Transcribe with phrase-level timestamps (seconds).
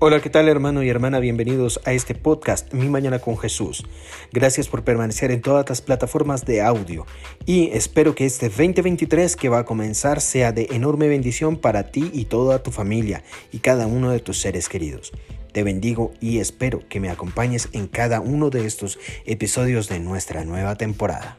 [0.00, 1.18] Hola, ¿qué tal hermano y hermana?
[1.18, 3.84] Bienvenidos a este podcast Mi Mañana con Jesús.
[4.32, 7.04] Gracias por permanecer en todas las plataformas de audio
[7.46, 12.12] y espero que este 2023 que va a comenzar sea de enorme bendición para ti
[12.14, 15.10] y toda tu familia y cada uno de tus seres queridos.
[15.50, 20.44] Te bendigo y espero que me acompañes en cada uno de estos episodios de nuestra
[20.44, 21.38] nueva temporada.